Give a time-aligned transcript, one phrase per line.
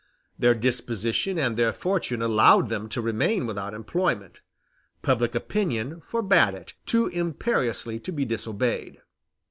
[0.39, 4.41] Their disposition and their fortune allowed them to remain without employment;
[5.03, 9.03] public opinion forbade it, too imperiously to be disobeyed.